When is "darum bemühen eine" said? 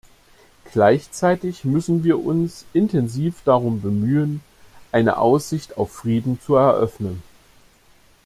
3.45-5.17